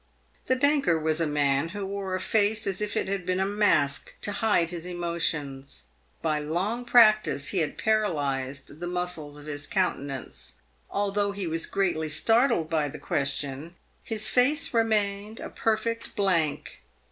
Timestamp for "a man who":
1.21-1.85